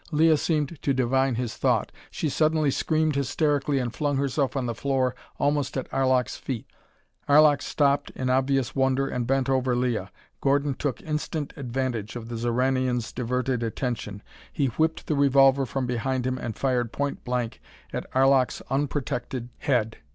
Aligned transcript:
Leah 0.09 0.35
seemed 0.35 0.81
to 0.81 0.95
divine 0.95 1.35
his 1.35 1.55
thought. 1.57 1.91
She 2.09 2.27
suddenly 2.27 2.71
screamed 2.71 3.13
hysterically 3.15 3.77
and 3.77 3.93
flung 3.93 4.17
herself 4.17 4.57
on 4.57 4.65
the 4.65 4.73
floor 4.73 5.13
almost 5.37 5.77
at 5.77 5.87
Arlok's 5.93 6.37
feet. 6.37 6.65
Arlok 7.29 7.61
stopped 7.61 8.09
in 8.15 8.27
obvious 8.27 8.75
wonder 8.75 9.07
and 9.07 9.27
bent 9.27 9.47
over 9.47 9.75
Leah. 9.75 10.11
Gordon 10.41 10.73
took 10.73 11.03
instant 11.03 11.53
advantage 11.55 12.15
of 12.15 12.29
the 12.29 12.35
Xoranian's 12.35 13.13
diverted 13.13 13.61
attention. 13.61 14.23
He 14.51 14.65
whipped 14.69 15.05
the 15.05 15.13
revolver 15.13 15.67
from 15.67 15.85
behind 15.85 16.25
him 16.25 16.39
and 16.39 16.57
fired 16.57 16.91
point 16.91 17.23
blank 17.23 17.61
at 17.93 18.11
Arlok's 18.15 18.63
unprotected 18.71 19.49
head. 19.59 19.97